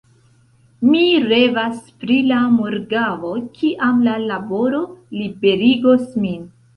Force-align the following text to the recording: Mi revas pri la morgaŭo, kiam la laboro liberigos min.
Mi 0.91 1.01
revas 1.25 1.83
pri 2.03 2.15
la 2.31 2.39
morgaŭo, 2.53 3.33
kiam 3.57 3.99
la 4.07 4.15
laboro 4.23 4.81
liberigos 5.19 6.09
min. 6.25 6.49